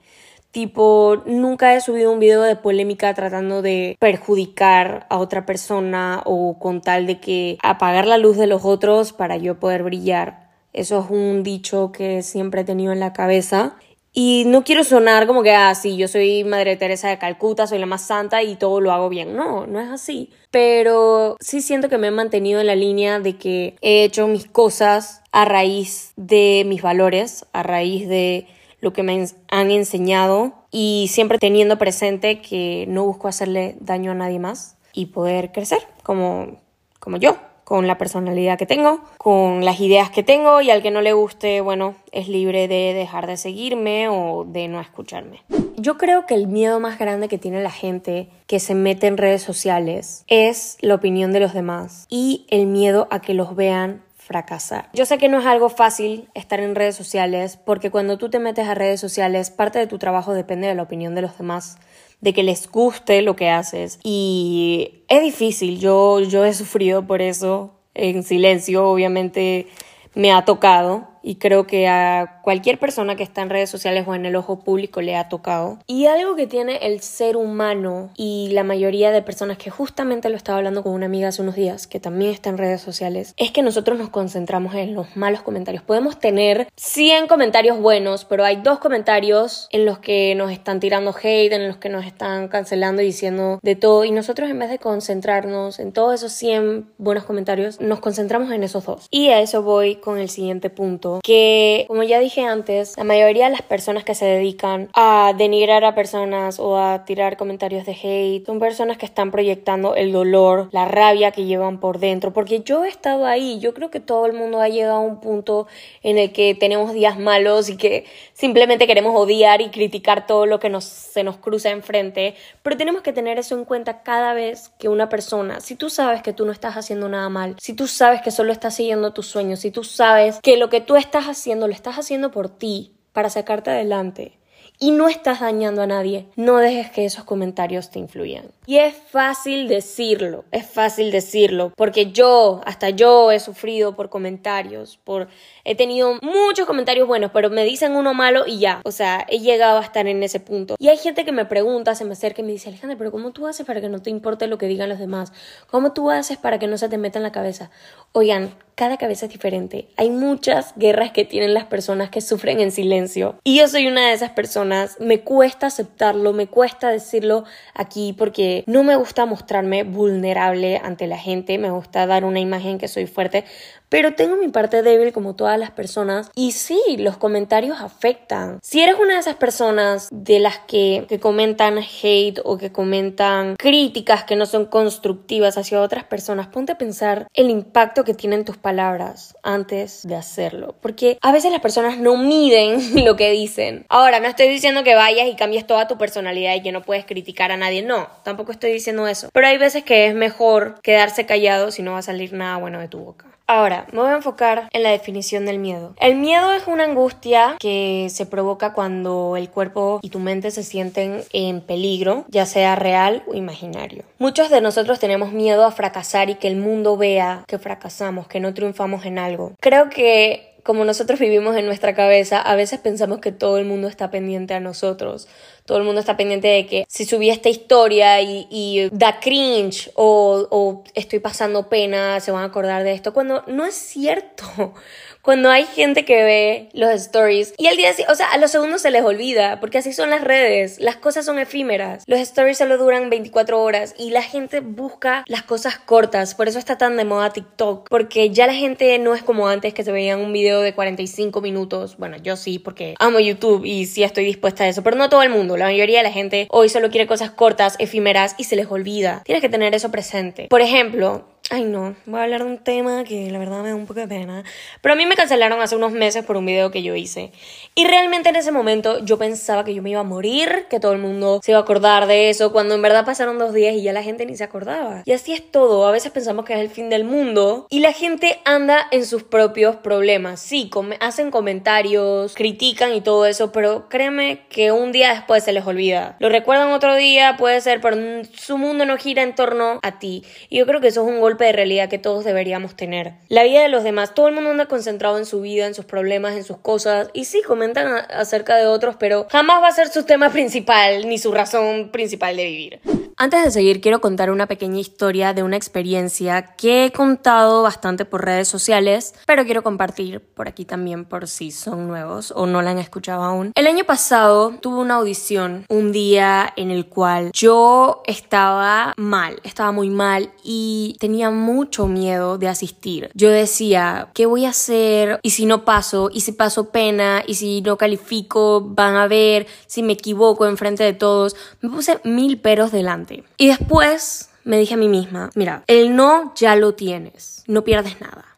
Tipo, 0.52 1.22
nunca 1.28 1.76
he 1.76 1.82
subido 1.82 2.12
un 2.12 2.20
video 2.20 2.42
de 2.42 2.56
polémica 2.56 3.14
tratando 3.14 3.62
de 3.62 3.96
perjudicar 4.00 5.06
a 5.10 5.20
otra 5.20 5.46
persona 5.46 6.24
o 6.26 6.58
con 6.58 6.82
tal 6.82 7.06
de 7.06 7.20
que 7.20 7.60
apagar 7.62 8.08
la 8.08 8.18
luz 8.18 8.36
de 8.36 8.48
los 8.48 8.66
otros 8.66 9.14
para 9.14 9.38
yo 9.38 9.60
poder 9.60 9.84
brillar. 9.84 10.50
Eso 10.74 11.02
es 11.02 11.12
un 11.12 11.44
dicho 11.44 11.92
que 11.92 12.24
siempre 12.24 12.62
he 12.62 12.64
tenido 12.66 12.94
en 12.94 13.00
la 13.00 13.14
cabeza 13.14 13.76
y 14.12 14.44
no 14.48 14.64
quiero 14.64 14.84
sonar 14.84 15.28
como 15.28 15.44
que, 15.44 15.52
ah, 15.52 15.74
sí, 15.76 15.96
yo 15.98 16.08
soy 16.08 16.44
Madre 16.44 16.76
Teresa 16.76 17.10
de 17.10 17.20
Calcuta, 17.20 17.68
soy 17.68 17.80
la 17.80 17.86
más 17.86 18.02
santa 18.02 18.42
y 18.42 18.56
todo 18.56 18.82
lo 18.82 18.92
hago 18.92 19.10
bien. 19.10 19.36
No, 19.36 19.68
no 19.68 19.80
es 19.80 19.90
así. 19.90 20.32
Pero 20.52 21.38
sí 21.40 21.62
siento 21.62 21.90
que 21.90 21.98
me 21.98 22.08
he 22.08 22.12
mantenido 22.12 22.60
en 22.60 22.68
la 22.68 22.76
línea 22.76 23.20
de 23.20 23.38
que 23.38 23.76
he 23.82 24.04
hecho 24.04 24.28
mis 24.28 24.48
cosas 24.48 25.22
a 25.32 25.46
raíz 25.46 26.14
de 26.16 26.64
mis 26.66 26.82
valores, 26.82 27.46
a 27.54 27.62
raíz 27.62 28.10
de 28.10 28.48
lo 28.82 28.94
que 28.94 29.04
me 29.04 29.28
han 29.50 29.72
enseñado 29.72 30.54
y 30.72 31.10
siempre 31.12 31.38
teniendo 31.38 31.78
presente 31.78 32.42
que 32.42 32.86
no 32.88 33.06
busco 33.06 33.28
hacerle 33.28 33.76
daño 33.80 34.12
a 34.12 34.16
nadie 34.16 34.40
más 34.40 34.78
y 34.94 35.08
poder 35.08 35.52
crecer 35.52 35.80
como, 36.04 36.62
como 37.00 37.18
yo 37.18 37.38
con 37.70 37.86
la 37.86 38.00
personalidad 38.00 38.58
que 38.58 38.66
tengo, 38.66 39.00
con 39.20 39.64
las 39.64 39.80
ideas 39.80 40.10
que 40.10 40.24
tengo 40.24 40.60
y 40.60 40.72
al 40.72 40.82
que 40.82 40.90
no 40.90 41.02
le 41.02 41.14
guste, 41.14 41.62
bueno, 41.62 41.94
es 42.12 42.28
libre 42.28 42.68
de 42.68 42.96
dejar 42.96 43.28
de 43.28 43.38
seguirme 43.38 44.10
o 44.10 44.44
de 44.44 44.68
no 44.68 44.82
escucharme. 44.82 45.44
Yo 45.78 45.96
creo 46.00 46.26
que 46.26 46.34
el 46.34 46.48
miedo 46.48 46.80
más 46.80 46.98
grande 46.98 47.28
que 47.28 47.38
tiene 47.38 47.62
la 47.62 47.70
gente 47.70 48.28
que 48.48 48.60
se 48.60 48.74
mete 48.74 49.06
en 49.06 49.18
redes 49.18 49.44
sociales 49.44 50.24
es 50.26 50.80
la 50.82 50.96
opinión 50.96 51.32
de 51.32 51.42
los 51.42 51.54
demás 51.54 52.08
y 52.10 52.48
el 52.50 52.66
miedo 52.66 53.08
a 53.12 53.22
que 53.22 53.36
los 53.36 53.56
vean 53.56 54.02
fracasar. 54.18 54.90
Yo 54.94 55.06
sé 55.06 55.20
que 55.20 55.30
no 55.30 55.38
es 55.38 55.46
algo 55.46 55.70
fácil 55.70 56.28
estar 56.34 56.60
en 56.62 56.74
redes 56.74 56.96
sociales 56.96 57.60
porque 57.64 57.92
cuando 57.92 58.18
tú 58.18 58.32
te 58.32 58.40
metes 58.40 58.68
a 58.68 58.74
redes 58.74 59.00
sociales 59.00 59.52
parte 59.52 59.78
de 59.78 59.86
tu 59.86 60.00
trabajo 60.00 60.34
depende 60.34 60.68
de 60.68 60.74
la 60.74 60.82
opinión 60.82 61.14
de 61.14 61.22
los 61.22 61.38
demás 61.38 61.78
de 62.22 62.34
que 62.34 62.44
les 62.44 62.70
guste 62.70 63.22
lo 63.22 63.36
que 63.36 63.50
haces. 63.50 64.00
Y 64.04 65.04
es 65.08 65.22
difícil, 65.22 65.80
yo, 65.80 66.20
yo 66.22 66.46
he 66.46 66.54
sufrido 66.54 67.06
por 67.08 67.22
eso 67.22 67.76
en 67.94 68.24
silencio, 68.24 68.88
obviamente 68.88 69.68
me 70.16 70.32
ha 70.32 70.46
tocado 70.46 71.08
y 71.22 71.36
creo 71.36 71.68
que 71.68 71.88
a 71.88 72.40
cualquier 72.44 72.80
persona 72.80 73.16
que 73.16 73.24
está 73.24 73.42
en 73.42 73.50
redes 73.50 73.70
sociales 73.70 74.06
o 74.08 74.16
en 74.16 74.26
el 74.26 74.36
ojo 74.36 74.60
público 74.60 75.02
le 75.02 75.16
ha 75.16 75.30
tocado. 75.30 75.80
Y 75.88 76.06
algo 76.06 76.36
que 76.36 76.48
tiene 76.48 76.78
el 76.82 77.02
ser 77.02 77.38
humano 77.38 78.10
y 78.16 78.50
la 78.52 78.64
mayoría 78.64 79.12
de 79.12 79.22
personas 79.22 79.58
que 79.58 79.70
justamente 79.70 80.30
lo 80.30 80.36
estaba 80.36 80.58
hablando 80.58 80.84
con 80.84 80.94
una 80.94 81.06
amiga 81.06 81.30
hace 81.30 81.42
unos 81.42 81.56
días, 81.56 81.88
que 81.88 82.00
también 82.00 82.32
está 82.32 82.50
en 82.50 82.58
redes 82.58 82.82
sociales, 82.82 83.34
es 83.38 83.52
que 83.52 83.62
nosotros 83.62 83.98
nos 83.98 84.10
concentramos 84.10 84.76
en 84.76 84.94
los 84.94 85.16
malos 85.16 85.42
comentarios. 85.42 85.84
Podemos 85.84 86.20
tener 86.20 86.68
100 86.76 87.28
comentarios 87.28 87.80
buenos, 87.80 88.26
pero 88.26 88.46
hay 88.46 88.58
dos 88.58 88.80
comentarios 88.80 89.68
en 89.72 89.86
los 89.86 90.00
que 90.00 90.36
nos 90.36 90.52
están 90.52 90.80
tirando 90.80 91.14
hate, 91.22 91.54
en 91.54 91.68
los 91.68 91.78
que 91.78 91.90
nos 91.90 92.06
están 92.06 92.48
cancelando 92.48 93.02
y 93.02 93.06
diciendo 93.06 93.60
de 93.62 93.76
todo. 93.76 94.06
Y 94.06 94.12
nosotros 94.12 94.50
en 94.50 94.60
vez 94.60 94.70
de 94.70 94.80
concentrarnos 94.80 95.80
en 95.80 95.92
todos 95.92 96.16
esos 96.16 96.32
100 96.34 96.90
buenos 96.98 97.26
comentarios, 97.26 97.80
nos 97.82 98.00
concentramos 98.00 98.52
en 98.52 98.64
esos 98.64 98.86
dos. 98.86 99.08
Y 99.12 99.30
a 99.30 99.42
eso 99.42 99.64
voy 99.64 99.96
con 99.96 100.18
el 100.18 100.30
siguiente 100.30 100.70
punto 100.70 101.09
que, 101.24 101.86
como 101.88 102.04
ya 102.04 102.20
dije 102.20 102.44
antes, 102.44 102.98
la 102.98 103.04
mayoría 103.04 103.46
de 103.46 103.52
las 103.52 103.62
personas 103.62 104.04
que 104.04 104.16
se 104.16 104.26
dedican 104.26 104.90
a 104.94 105.34
denigrar 105.38 105.84
a 105.84 105.96
personas 105.96 106.60
o 106.60 106.78
a 106.78 107.06
tirar 107.06 107.38
comentarios 107.38 107.86
de 107.86 107.94
hate 107.94 108.46
son 108.46 108.60
personas 108.60 108.98
que 108.98 109.06
están 109.06 109.32
proyectando 109.32 109.96
el 109.96 110.12
dolor, 110.12 110.70
la 110.72 110.86
rabia 110.86 111.32
que 111.32 111.46
llevan 111.46 111.80
por 111.80 112.00
dentro, 112.00 112.34
porque 112.34 112.62
yo 112.62 112.86
he 112.86 112.90
estado 112.90 113.26
ahí, 113.26 113.60
yo 113.60 113.74
creo 113.74 113.90
que 113.90 114.00
todo 114.00 114.26
el 114.26 114.34
mundo 114.34 114.62
ha 114.62 114.70
llegado 114.70 114.98
a 114.98 115.00
un 115.00 115.20
punto 115.20 115.68
en 116.04 116.18
el 116.18 116.32
que 116.32 116.56
tenemos 116.56 116.94
días 116.94 117.20
malos 117.20 117.70
y 117.70 117.78
que 117.78 118.06
simplemente 118.34 118.88
queremos 118.88 119.16
odiar 119.16 119.62
y 119.62 119.70
criticar 119.70 120.28
todo 120.28 120.46
lo 120.46 120.60
que 120.60 120.70
nos, 120.70 120.84
se 120.86 121.24
nos 121.24 121.38
cruza 121.38 121.70
enfrente, 121.70 122.36
pero 122.64 122.78
tenemos 122.78 123.02
que 123.02 123.14
tener 123.14 123.38
eso 123.40 123.56
en 123.56 123.66
cuenta 123.66 124.04
cada 124.04 124.34
vez 124.34 124.72
que 124.78 124.90
una 124.90 125.10
persona, 125.10 125.60
si 125.60 125.76
tú 125.76 125.90
sabes 125.90 126.22
que 126.22 126.34
tú 126.34 126.46
no 126.46 126.52
estás 126.52 126.76
haciendo 126.76 127.10
nada 127.10 127.30
mal, 127.30 127.56
si 127.60 127.74
tú 127.74 127.88
sabes 127.88 128.22
que 128.22 128.32
solo 128.32 128.52
estás 128.52 128.76
siguiendo 128.76 129.14
tus 129.14 129.28
sueños, 129.28 129.60
si 129.60 129.72
tú 129.72 129.84
sabes 129.84 130.40
que 130.42 130.58
lo 130.58 130.70
que 130.70 130.82
tú 130.82 130.96
estás 131.00 131.26
haciendo 131.26 131.68
lo 131.68 131.74
estás 131.74 131.98
haciendo 131.98 132.32
por 132.32 132.50
ti, 132.50 132.96
para 133.12 133.30
sacarte 133.30 133.72
adelante, 133.72 134.39
y 134.80 134.92
no 134.92 135.10
estás 135.10 135.42
dañando 135.42 135.82
a 135.82 135.88
nadie, 135.88 136.28
no 136.38 136.58
dejes 136.58 136.90
que 136.90 137.04
esos 137.04 137.26
comentarios 137.26 137.90
te 137.90 138.00
influyan. 138.00 138.46
Y 138.66 138.78
es 138.78 138.96
fácil 138.96 139.68
decirlo, 139.68 140.46
es 140.52 140.66
fácil 140.66 141.12
decirlo, 141.12 141.74
porque 141.76 142.12
yo, 142.12 142.62
hasta 142.66 142.90
yo 142.90 143.32
he 143.32 143.40
sufrido 143.40 143.96
por 143.96 144.10
comentarios, 144.10 144.98
por 145.04 145.28
he 145.66 145.76
tenido 145.76 146.18
muchos 146.22 146.66
comentarios 146.66 147.08
buenos, 147.08 147.32
pero 147.32 147.50
me 147.50 147.66
dicen 147.66 147.96
uno 147.96 148.14
malo 148.14 148.46
y 148.48 148.60
ya, 148.60 148.82
o 148.86 148.92
sea, 148.92 149.26
he 149.28 149.40
llegado 149.40 149.80
a 149.80 149.84
estar 149.84 150.08
en 150.08 150.24
ese 150.24 150.40
punto. 150.40 150.76
Y 150.80 150.88
hay 150.88 150.98
gente 150.98 151.26
que 151.26 151.32
me 151.32 151.46
pregunta, 151.46 151.96
se 151.96 152.06
me 152.06 152.14
acerca 152.14 152.42
y 152.42 152.46
me 152.46 152.54
dice, 152.54 152.70
Alejandra, 152.70 152.98
pero 152.98 153.12
¿cómo 153.12 153.32
tú 153.32 153.48
haces 153.48 153.66
para 153.66 153.82
que 153.82 153.90
no 153.90 154.02
te 154.02 154.10
importe 154.10 154.48
lo 154.48 154.58
que 154.58 154.68
digan 154.68 154.88
los 154.88 155.00
demás? 155.00 155.34
¿Cómo 155.68 155.92
tú 155.92 156.10
haces 156.10 156.38
para 156.38 156.58
que 156.58 156.68
no 156.68 156.78
se 156.78 156.88
te 156.88 156.98
meta 156.98 157.20
en 157.20 157.24
la 157.24 157.32
cabeza? 157.32 157.70
Oigan, 158.14 158.56
cada 158.76 158.96
cabeza 158.96 159.26
es 159.26 159.32
diferente. 159.34 159.90
Hay 159.98 160.10
muchas 160.10 160.74
guerras 160.78 161.12
que 161.12 161.26
tienen 161.26 161.54
las 161.54 161.66
personas 161.66 162.10
que 162.10 162.22
sufren 162.22 162.62
en 162.62 162.72
silencio. 162.72 163.36
Y 163.44 163.58
yo 163.58 163.68
soy 163.68 163.88
una 163.88 164.08
de 164.08 164.14
esas 164.14 164.32
personas. 164.32 164.69
Me 165.00 165.22
cuesta 165.22 165.68
aceptarlo, 165.68 166.34
me 166.34 166.48
cuesta 166.48 166.90
decirlo 166.90 167.44
aquí 167.74 168.14
porque 168.14 168.64
no 168.68 168.84
me 168.84 168.96
gusta 168.96 169.26
mostrarme 169.26 169.84
vulnerable 169.84 170.80
ante 170.84 171.08
la 171.08 171.18
gente. 171.18 171.58
Me 171.58 171.72
gusta 171.72 172.06
dar 172.06 172.24
una 172.26 172.40
imagen 172.40 172.78
que 172.78 172.88
soy 172.88 173.08
fuerte. 173.08 173.46
Pero 173.90 174.14
tengo 174.14 174.36
mi 174.36 174.48
parte 174.48 174.82
débil 174.82 175.12
como 175.12 175.36
todas 175.36 175.60
las 175.60 175.72
personas 175.72 176.32
y 176.36 176.52
sí, 176.54 176.80
los 176.98 177.18
comentarios 177.18 177.82
afectan. 177.82 178.60
Si 178.62 178.82
eres 178.82 178.96
una 179.00 179.16
de 179.16 179.20
esas 179.20 179.36
personas 179.36 180.08
de 180.12 180.40
las 180.40 180.60
que, 180.60 181.06
que 181.10 181.20
comentan 181.20 181.80
hate 181.80 182.40
o 182.44 182.58
que 182.58 182.72
comentan 182.72 183.56
críticas 183.58 184.24
que 184.24 184.36
no 184.36 184.46
son 184.46 184.66
constructivas 184.66 185.58
hacia 185.58 185.82
otras 185.82 186.04
personas, 186.04 186.48
ponte 186.48 186.74
a 186.74 186.78
pensar 186.78 187.28
el 187.34 187.50
impacto 187.50 188.04
que 188.04 188.14
tienen 188.14 188.46
tus 188.46 188.58
palabras 188.58 189.36
antes 189.44 190.08
de 190.08 190.16
hacerlo, 190.16 190.76
porque 190.82 191.18
a 191.22 191.32
veces 191.32 191.52
las 191.52 191.62
personas 191.62 191.98
no 191.98 192.18
miden 192.18 192.80
lo 193.06 193.16
que 193.16 193.32
dicen. 193.32 193.86
Ahora, 193.90 194.20
no 194.20 194.28
estoy 194.28 194.48
diciendo 194.48 194.84
que 194.84 194.96
vayas 194.96 195.28
y 195.28 195.36
cambies 195.36 195.66
toda 195.66 195.88
tu 195.88 195.98
personalidad 195.98 196.56
y 196.56 196.62
que 196.62 196.72
no 196.72 196.82
puedes 196.82 197.06
criticar 197.06 197.52
a 197.52 197.58
nadie, 197.58 197.82
no, 197.82 198.08
tampoco 198.24 198.52
estoy 198.52 198.72
diciendo 198.72 199.08
eso, 199.08 199.30
pero 199.34 199.48
hay 199.48 199.58
veces 199.58 199.84
que 199.84 200.08
es 200.08 200.14
mejor 200.14 200.80
quedarse 200.82 201.26
callado 201.26 201.72
si 201.72 201.82
no 201.82 201.94
va 201.94 202.00
a 202.00 202.04
salir 202.04 202.34
nada 202.34 202.58
bueno 202.58 202.80
de 202.80 202.88
tu 202.88 203.00
boca. 203.00 203.26
Ahora, 203.50 203.88
me 203.92 204.02
voy 204.02 204.12
a 204.12 204.16
enfocar 204.16 204.70
en 204.72 204.84
la 204.84 204.92
definición 204.92 205.48
del 205.48 205.58
miedo. 205.58 205.96
El 206.00 206.18
miedo 206.18 206.54
es 206.54 206.68
una 206.68 206.84
angustia 206.84 207.56
que 207.60 208.06
se 208.12 208.28
provoca 208.28 208.74
cuando 208.74 209.38
el 209.38 209.50
cuerpo 209.50 210.00
y 210.04 210.12
tu 210.12 210.20
mente 210.20 210.52
se 210.52 210.62
sienten 210.62 211.24
en 211.34 211.62
peligro, 211.62 212.26
ya 212.28 212.46
sea 212.46 212.76
real 212.76 213.24
o 213.26 213.34
imaginario. 213.34 214.04
Muchos 214.20 214.52
de 214.52 214.62
nosotros 214.62 215.00
tenemos 215.00 215.32
miedo 215.32 215.66
a 215.66 215.72
fracasar 215.72 216.30
y 216.30 216.36
que 216.36 216.48
el 216.48 216.58
mundo 216.58 216.96
vea 216.96 217.44
que 217.48 217.58
fracasamos, 217.58 218.28
que 218.28 218.40
no 218.40 218.54
triunfamos 218.54 219.04
en 219.06 219.18
algo. 219.18 219.54
Creo 219.60 219.90
que 219.90 220.50
como 220.70 220.86
nosotros 220.86 221.20
vivimos 221.20 221.56
en 221.56 221.66
nuestra 221.66 221.96
cabeza, 221.96 222.40
a 222.40 222.56
veces 222.56 222.80
pensamos 222.80 223.18
que 223.20 223.32
todo 223.32 223.58
el 223.58 223.66
mundo 223.66 223.88
está 223.88 224.12
pendiente 224.12 224.54
a 224.54 224.60
nosotros. 224.60 225.28
Todo 225.70 225.78
el 225.78 225.84
mundo 225.84 226.00
está 226.00 226.18
pendiente 226.18 226.48
de 226.48 226.66
que 226.66 226.84
si 226.88 227.06
subí 227.06 227.30
esta 227.30 227.48
historia 227.48 228.20
y, 228.24 228.90
da 228.92 229.20
cringe 229.20 229.92
o, 229.94 230.48
o 230.50 230.84
estoy 230.96 231.20
pasando 231.20 231.70
pena, 231.70 232.20
se 232.22 232.32
van 232.32 232.42
a 232.42 232.46
acordar 232.46 232.84
de 232.84 232.94
esto. 232.94 233.14
Cuando 233.14 233.44
no 233.46 233.68
es 233.68 233.76
cierto 233.76 234.46
cuando 235.22 235.50
hay 235.50 235.66
gente 235.66 236.06
que 236.06 236.24
ve 236.24 236.70
los 236.74 236.90
stories 236.92 237.54
y 237.58 237.68
al 237.68 237.78
día 237.78 237.92
o 238.10 238.16
sea, 238.16 238.32
a 238.32 238.38
los 238.38 238.52
segundos 238.52 238.82
se 238.82 238.92
les 238.92 239.04
olvida, 239.04 239.60
porque 239.60 239.78
así 239.78 239.94
son 239.94 240.10
las 240.10 240.24
redes, 240.24 240.80
las 240.80 240.96
cosas 240.96 241.26
son 241.26 241.40
efímeras, 241.40 242.04
los 242.08 242.20
stories 242.20 242.58
solo 242.58 242.78
duran 242.78 243.10
24 243.10 243.62
horas 243.62 243.94
y 243.98 244.12
la 244.12 244.22
gente 244.22 244.62
busca 244.62 245.24
las 245.28 245.44
cosas 245.44 245.78
cortas, 245.78 246.36
por 246.36 246.48
eso 246.48 246.58
está 246.58 246.78
tan 246.78 246.98
de 246.98 247.06
moda 247.06 247.32
TikTok, 247.32 247.90
porque 247.90 248.30
ya 248.30 248.48
la 248.48 248.54
gente 248.54 248.98
no 249.00 249.14
es 249.14 249.22
como 249.22 249.48
antes 249.48 249.74
que 249.74 249.84
se 249.84 249.92
veían 249.92 250.20
un 250.20 250.34
video 250.34 250.62
de 250.62 250.74
45 250.74 251.42
minutos, 251.42 251.98
bueno, 251.98 252.18
yo 252.18 252.36
sí, 252.36 252.58
porque 252.58 252.96
amo 253.00 253.20
YouTube 253.20 253.66
y 253.66 253.86
sí 253.86 254.04
estoy 254.04 254.26
dispuesta 254.26 254.64
a 254.64 254.68
eso, 254.68 254.84
pero 254.84 254.96
no 254.96 255.10
todo 255.10 255.22
el 255.22 255.30
mundo, 255.30 255.58
la 255.60 255.66
mayoría 255.66 256.00
de 256.00 256.04
la 256.04 256.12
gente 256.12 256.48
hoy 256.50 256.70
solo 256.70 256.90
quiere 256.90 257.08
cosas 257.08 257.32
cortas, 257.32 257.76
efímeras 257.80 258.36
y 258.38 258.46
se 258.46 258.56
les 258.56 258.68
olvida. 258.72 259.22
Tienes 259.26 259.42
que 259.42 259.50
tener 259.50 259.76
eso 259.76 259.92
presente. 259.92 260.48
Por 260.50 260.62
ejemplo, 260.62 261.26
Ay 261.52 261.64
no, 261.64 261.96
voy 262.06 262.20
a 262.20 262.24
hablar 262.26 262.44
de 262.44 262.48
un 262.48 262.60
tema 262.60 263.04
que 263.04 263.32
la 263.32 263.40
verdad 263.40 263.64
me 263.64 263.70
da 263.70 263.76
un 263.76 263.88
poco 263.88 264.02
de 264.02 264.08
pena. 264.08 264.44
Pero 264.82 264.94
a 264.94 264.96
mí 264.96 265.08
me 265.08 265.16
cancelaron 265.16 265.60
hace 265.62 265.76
unos 265.76 265.92
meses 265.92 266.24
por 266.24 266.38
un 266.38 266.46
video 266.46 266.70
que 266.70 266.84
yo 266.84 266.94
hice. 266.94 267.32
Y 267.74 267.86
realmente 267.86 268.30
en 268.30 268.36
ese 268.36 268.52
momento 268.52 269.04
yo 269.04 269.18
pensaba 269.18 269.64
que 269.64 269.74
yo 269.74 269.82
me 269.82 269.90
iba 269.90 270.02
a 270.02 270.04
morir, 270.04 270.68
que 270.70 270.80
todo 270.80 270.94
el 270.94 271.00
mundo 271.00 271.40
se 271.44 271.52
iba 271.52 271.60
a 271.60 271.64
acordar 271.64 272.06
de 272.06 272.30
eso, 272.30 272.52
cuando 272.52 272.76
en 272.76 272.84
verdad 272.84 273.04
pasaron 273.04 273.40
dos 273.40 273.52
días 273.52 273.74
y 273.74 273.82
ya 273.82 273.94
la 273.94 274.04
gente 274.04 274.28
ni 274.28 274.38
se 274.38 274.44
acordaba. 274.44 275.02
Y 275.06 275.12
así 275.12 275.34
es 275.34 275.52
todo, 275.52 275.88
a 275.88 275.92
veces 275.92 276.12
pensamos 276.12 276.46
que 276.46 276.54
es 276.54 276.60
el 276.60 276.70
fin 276.70 276.88
del 276.92 277.04
mundo 277.04 277.66
y 277.72 277.80
la 277.80 277.94
gente 277.94 278.40
anda 278.46 278.88
en 278.92 279.04
sus 279.04 279.24
propios 279.24 279.78
problemas. 279.78 280.40
Sí, 280.42 280.70
hacen 281.00 281.32
comentarios, 281.32 282.36
critican 282.36 282.94
y 282.94 283.02
todo 283.02 283.26
eso, 283.26 283.52
pero 283.52 283.90
créeme 283.90 284.42
que 284.50 284.72
un 284.72 284.92
día 284.92 285.16
después 285.16 285.44
se 285.46 285.54
les 285.54 285.66
olvida. 285.66 286.16
Lo 286.20 286.30
recuerdan 286.30 286.74
otro 286.74 286.96
día, 286.96 287.38
puede 287.38 287.60
ser, 287.62 287.82
pero 287.82 287.98
su 288.36 288.60
mundo 288.60 288.86
no 288.86 288.98
gira 288.98 289.24
en 289.24 289.34
torno 289.34 289.80
a 289.82 289.98
ti. 289.98 290.24
Y 290.50 290.60
yo 290.60 290.68
creo 290.68 290.80
que 290.80 290.90
eso 290.90 291.02
es 291.02 291.08
un 291.08 291.20
golpe 291.20 291.39
de 291.46 291.54
realidad 291.54 291.90
que 291.90 291.98
todos 291.98 292.24
deberíamos 292.24 292.76
tener. 292.76 293.14
La 293.28 293.44
vida 293.44 293.62
de 293.62 293.70
los 293.70 293.84
demás, 293.84 294.14
todo 294.14 294.28
el 294.28 294.36
mundo 294.36 294.52
anda 294.52 294.68
concentrado 294.68 295.18
en 295.18 295.26
su 295.26 295.42
vida, 295.42 295.68
en 295.68 295.74
sus 295.74 295.86
problemas, 295.86 296.36
en 296.36 296.44
sus 296.44 296.58
cosas, 296.58 297.10
y 297.14 297.26
sí, 297.26 297.42
comentan 297.42 297.88
acerca 298.10 298.56
de 298.56 298.68
otros, 298.68 298.96
pero 299.00 299.28
jamás 299.32 299.62
va 299.62 299.68
a 299.68 299.72
ser 299.72 299.90
su 299.90 300.04
tema 300.04 300.30
principal 300.30 301.08
ni 301.08 301.18
su 301.18 301.32
razón 301.32 301.90
principal 301.92 302.36
de 302.36 302.46
vivir. 302.46 302.80
Antes 303.22 303.44
de 303.44 303.52
seguir, 303.52 303.82
quiero 303.82 304.00
contar 304.00 304.32
una 304.32 304.48
pequeña 304.48 304.80
historia 304.80 305.34
de 305.34 305.44
una 305.44 305.58
experiencia 305.58 306.56
que 306.56 306.86
he 306.86 306.92
contado 306.94 307.64
bastante 307.64 308.06
por 308.06 308.24
redes 308.24 308.48
sociales, 308.48 309.14
pero 309.26 309.44
quiero 309.44 309.62
compartir 309.62 310.22
por 310.22 310.48
aquí 310.48 310.64
también 310.64 311.04
por 311.04 311.28
si 311.28 311.52
son 311.52 311.90
nuevos 311.90 312.32
o 312.34 312.46
no 312.46 312.62
la 312.62 312.72
han 312.72 312.80
escuchado 312.80 313.24
aún. 313.24 313.52
El 313.56 313.68
año 313.68 313.84
pasado 313.84 314.52
tuve 314.62 314.80
una 314.80 314.96
audición, 314.96 315.66
un 315.68 315.92
día 315.92 316.54
en 316.56 316.72
el 316.72 316.88
cual 316.88 317.32
yo 317.34 318.04
estaba 318.06 318.94
mal, 318.96 319.42
estaba 319.44 319.74
muy 319.74 319.90
mal 319.90 320.32
y 320.42 320.96
tenía 321.02 321.29
mucho 321.32 321.88
miedo 321.88 322.38
de 322.38 322.48
asistir. 322.48 323.10
Yo 323.14 323.30
decía, 323.30 324.10
¿qué 324.14 324.26
voy 324.26 324.46
a 324.46 324.50
hacer? 324.50 325.20
¿Y 325.24 325.32
si 325.32 325.46
no 325.46 325.66
paso? 325.66 326.10
¿Y 326.12 326.22
si 326.22 326.32
paso 326.32 326.70
pena? 326.70 327.24
¿Y 327.26 327.36
si 327.36 327.62
no 327.62 327.78
califico? 327.78 328.62
¿Van 328.62 328.96
a 328.96 329.08
ver? 329.08 329.48
¿Si 329.68 329.84
me 329.84 329.94
equivoco 329.94 330.46
enfrente 330.46 330.84
de 330.84 330.94
todos? 330.94 331.36
Me 331.62 331.70
puse 331.70 332.00
mil 332.04 332.40
peros 332.40 332.72
delante. 332.72 333.24
Y 333.38 333.48
después 333.48 334.30
me 334.44 334.58
dije 334.58 334.74
a 334.74 334.78
mí 334.78 334.88
misma, 334.88 335.30
mira, 335.36 335.64
el 335.68 335.96
no 335.96 336.34
ya 336.36 336.56
lo 336.56 336.74
tienes, 336.74 337.44
no 337.48 337.64
pierdes 337.64 338.02
nada 338.02 338.29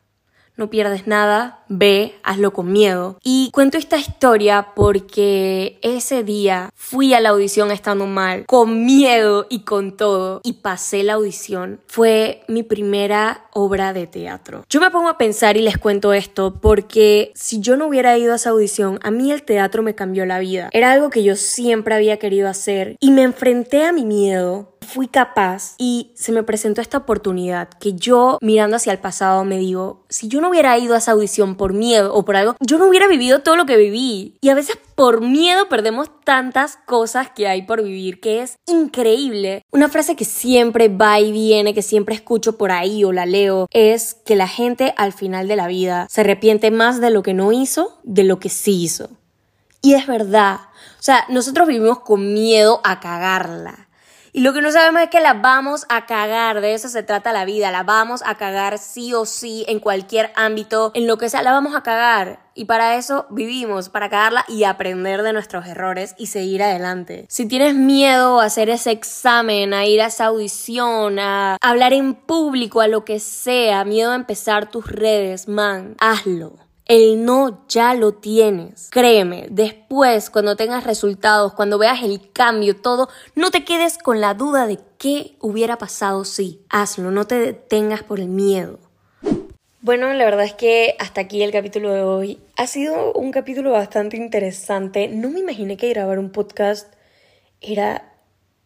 no 0.57 0.69
pierdes 0.69 1.07
nada, 1.07 1.63
ve, 1.67 2.15
hazlo 2.23 2.53
con 2.53 2.71
miedo. 2.71 3.17
Y 3.23 3.49
cuento 3.51 3.77
esta 3.77 3.97
historia 3.97 4.69
porque 4.75 5.79
ese 5.81 6.23
día 6.23 6.69
fui 6.75 7.13
a 7.13 7.19
la 7.19 7.29
audición 7.29 7.71
estando 7.71 8.05
mal, 8.05 8.45
con 8.45 8.85
miedo 8.85 9.47
y 9.49 9.61
con 9.61 9.97
todo, 9.97 10.41
y 10.43 10.53
pasé 10.53 11.03
la 11.03 11.13
audición. 11.13 11.79
Fue 11.87 12.43
mi 12.47 12.63
primera 12.63 13.45
obra 13.53 13.93
de 13.93 14.07
teatro. 14.07 14.63
Yo 14.69 14.79
me 14.79 14.91
pongo 14.91 15.09
a 15.09 15.17
pensar 15.17 15.57
y 15.57 15.61
les 15.61 15.77
cuento 15.77 16.13
esto 16.13 16.53
porque 16.61 17.31
si 17.35 17.59
yo 17.59 17.77
no 17.77 17.87
hubiera 17.87 18.17
ido 18.17 18.33
a 18.33 18.35
esa 18.35 18.51
audición, 18.51 18.99
a 19.03 19.11
mí 19.11 19.31
el 19.31 19.43
teatro 19.43 19.83
me 19.83 19.95
cambió 19.95 20.25
la 20.25 20.39
vida. 20.39 20.69
Era 20.73 20.91
algo 20.91 21.09
que 21.09 21.23
yo 21.23 21.35
siempre 21.35 21.95
había 21.95 22.17
querido 22.17 22.47
hacer 22.47 22.97
y 22.99 23.11
me 23.11 23.23
enfrenté 23.23 23.83
a 23.85 23.91
mi 23.91 24.05
miedo 24.05 24.70
fui 24.85 25.07
capaz 25.07 25.75
y 25.77 26.11
se 26.15 26.31
me 26.31 26.43
presentó 26.43 26.81
esta 26.81 26.97
oportunidad 26.97 27.69
que 27.69 27.93
yo 27.93 28.37
mirando 28.41 28.75
hacia 28.75 28.91
el 28.91 28.99
pasado 28.99 29.45
me 29.45 29.57
digo, 29.57 30.05
si 30.09 30.27
yo 30.27 30.41
no 30.41 30.49
hubiera 30.49 30.77
ido 30.77 30.95
a 30.95 30.97
esa 30.97 31.11
audición 31.11 31.55
por 31.55 31.73
miedo 31.73 32.13
o 32.13 32.25
por 32.25 32.35
algo, 32.35 32.55
yo 32.59 32.77
no 32.77 32.87
hubiera 32.87 33.07
vivido 33.07 33.39
todo 33.39 33.55
lo 33.55 33.65
que 33.65 33.77
viví. 33.77 34.37
Y 34.41 34.49
a 34.49 34.55
veces 34.55 34.77
por 34.95 35.21
miedo 35.21 35.69
perdemos 35.69 36.09
tantas 36.23 36.77
cosas 36.85 37.29
que 37.29 37.47
hay 37.47 37.63
por 37.63 37.83
vivir 37.83 38.19
que 38.19 38.41
es 38.41 38.57
increíble. 38.67 39.63
Una 39.71 39.89
frase 39.89 40.15
que 40.15 40.25
siempre 40.25 40.89
va 40.89 41.19
y 41.19 41.31
viene, 41.31 41.73
que 41.73 41.81
siempre 41.81 42.15
escucho 42.15 42.57
por 42.57 42.71
ahí 42.71 43.03
o 43.03 43.11
la 43.11 43.25
leo, 43.25 43.67
es 43.71 44.15
que 44.25 44.35
la 44.35 44.47
gente 44.47 44.93
al 44.97 45.13
final 45.13 45.47
de 45.47 45.55
la 45.55 45.67
vida 45.67 46.07
se 46.09 46.21
arrepiente 46.21 46.71
más 46.71 46.99
de 46.99 47.11
lo 47.11 47.23
que 47.23 47.33
no 47.33 47.51
hizo 47.51 47.99
de 48.03 48.23
lo 48.23 48.39
que 48.39 48.49
sí 48.49 48.83
hizo. 48.83 49.09
Y 49.81 49.93
es 49.93 50.05
verdad. 50.05 50.59
O 50.99 51.03
sea, 51.03 51.25
nosotros 51.29 51.67
vivimos 51.67 51.99
con 51.99 52.33
miedo 52.33 52.81
a 52.83 52.99
cagarla. 52.99 53.87
Y 54.33 54.41
lo 54.41 54.53
que 54.53 54.61
no 54.61 54.71
sabemos 54.71 55.01
es 55.01 55.09
que 55.09 55.19
la 55.19 55.33
vamos 55.33 55.85
a 55.89 56.05
cagar, 56.05 56.61
de 56.61 56.73
eso 56.73 56.87
se 56.87 57.03
trata 57.03 57.33
la 57.33 57.43
vida, 57.43 57.69
la 57.69 57.83
vamos 57.83 58.21
a 58.25 58.35
cagar 58.35 58.77
sí 58.77 59.13
o 59.13 59.25
sí 59.25 59.65
en 59.67 59.79
cualquier 59.79 60.31
ámbito, 60.35 60.91
en 60.93 61.05
lo 61.05 61.17
que 61.17 61.29
sea, 61.29 61.43
la 61.43 61.51
vamos 61.51 61.75
a 61.75 61.83
cagar. 61.83 62.39
Y 62.53 62.65
para 62.65 62.95
eso 62.95 63.27
vivimos, 63.29 63.89
para 63.89 64.09
cagarla 64.09 64.45
y 64.47 64.63
aprender 64.63 65.23
de 65.23 65.33
nuestros 65.33 65.67
errores 65.67 66.15
y 66.17 66.27
seguir 66.27 66.63
adelante. 66.63 67.25
Si 67.29 67.45
tienes 67.45 67.75
miedo 67.75 68.39
a 68.39 68.45
hacer 68.45 68.69
ese 68.69 68.91
examen, 68.91 69.73
a 69.73 69.85
ir 69.85 70.01
a 70.01 70.07
esa 70.07 70.25
audición, 70.25 71.19
a 71.19 71.57
hablar 71.61 71.91
en 71.91 72.13
público, 72.13 72.79
a 72.79 72.87
lo 72.87 73.03
que 73.03 73.19
sea, 73.19 73.83
miedo 73.83 74.11
a 74.11 74.15
empezar 74.15 74.69
tus 74.69 74.87
redes, 74.89 75.49
man, 75.49 75.95
hazlo. 75.99 76.70
El 76.91 77.23
no 77.23 77.65
ya 77.69 77.93
lo 77.93 78.15
tienes. 78.15 78.89
Créeme, 78.91 79.47
después, 79.49 80.29
cuando 80.29 80.57
tengas 80.57 80.83
resultados, 80.83 81.53
cuando 81.53 81.77
veas 81.77 82.03
el 82.03 82.33
cambio, 82.33 82.75
todo, 82.75 83.07
no 83.33 83.49
te 83.49 83.63
quedes 83.63 83.97
con 83.97 84.19
la 84.19 84.33
duda 84.33 84.67
de 84.67 84.77
qué 84.97 85.37
hubiera 85.39 85.77
pasado 85.77 86.25
si. 86.25 86.65
Hazlo, 86.69 87.09
no 87.09 87.25
te 87.25 87.35
detengas 87.35 88.03
por 88.03 88.19
el 88.19 88.27
miedo. 88.27 88.77
Bueno, 89.79 90.11
la 90.11 90.25
verdad 90.25 90.43
es 90.43 90.53
que 90.53 90.97
hasta 90.99 91.21
aquí 91.21 91.41
el 91.41 91.53
capítulo 91.53 91.93
de 91.93 92.01
hoy. 92.01 92.39
Ha 92.57 92.67
sido 92.67 93.13
un 93.13 93.31
capítulo 93.31 93.71
bastante 93.71 94.17
interesante. 94.17 95.07
No 95.07 95.29
me 95.29 95.39
imaginé 95.39 95.77
que 95.77 95.87
grabar 95.87 96.19
un 96.19 96.29
podcast 96.29 96.93
era 97.61 98.10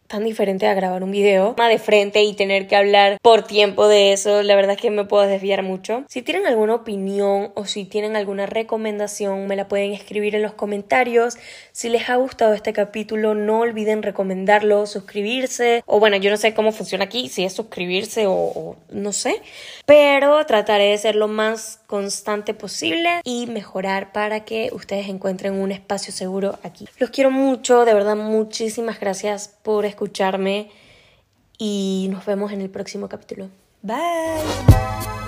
tan 0.08 0.24
diferente 0.24 0.68
a 0.68 0.74
grabar 0.74 1.04
un 1.04 1.12
video 1.12 1.56
más 1.58 1.70
de 1.70 1.80
frente 1.80 2.24
y 2.24 2.34
tener 2.34 2.68
que 2.68 2.76
hablar 2.76 3.18
por 3.22 3.44
tiempo 3.44 3.88
de 3.88 4.14
eso, 4.14 4.44
la 4.44 4.56
verdad 4.56 4.76
es 4.76 4.82
que 4.82 4.92
me 4.92 5.06
puedo 5.06 5.26
desviar 5.28 5.64
mucho. 5.64 6.04
Si 6.08 6.22
tienen 6.22 6.46
alguna 6.46 6.76
opinión 6.76 7.52
o 7.56 7.66
si 7.66 7.86
tienen 7.86 8.16
alguna 8.16 8.46
recomendación, 8.46 9.48
me 9.48 9.56
la 9.56 9.68
pueden 9.68 9.94
escribir 9.94 10.36
en 10.36 10.42
los 10.42 10.54
comentarios. 10.54 11.38
Si 11.72 11.90
les 11.90 12.10
ha 12.10 12.16
gustado 12.16 12.54
este 12.54 12.74
capítulo, 12.74 13.34
no 13.36 13.60
olviden 13.60 14.04
recomendarlo, 14.04 14.86
suscribirse, 14.86 15.84
o 15.86 16.00
bueno, 16.00 16.18
yo 16.18 16.30
no 16.30 16.38
sé 16.38 16.54
cómo 16.54 16.72
funciona 16.72 17.06
aquí, 17.06 17.30
si 17.30 17.44
es 17.44 17.54
suscribirse 17.54 18.26
o, 18.28 18.76
no 18.92 19.14
sé, 19.14 19.42
pero 19.86 20.46
trataré 20.46 20.86
de 20.86 20.98
ser 20.98 21.16
lo 21.16 21.28
más 21.28 21.80
constante 21.88 22.54
posible 22.54 23.22
y 23.24 23.48
mejorar 23.48 24.12
para 24.12 24.46
que 24.46 24.70
ustedes 24.74 25.08
encuentren 25.08 25.54
un 25.54 25.72
espacio 25.72 26.14
seguro 26.14 26.60
aquí. 26.64 26.88
Los 27.00 27.10
quiero 27.10 27.32
mucho, 27.32 27.86
de 27.86 27.94
verdad, 27.94 28.16
muchísimas 28.16 29.00
gracias 29.00 29.56
por 29.64 29.86
escucharme 29.96 30.70
y 31.58 32.08
nos 32.12 32.26
vemos 32.26 32.52
en 32.52 32.62
el 32.62 32.70
próximo 32.70 33.08
capítulo. 33.08 33.50
Bye. 33.82 35.25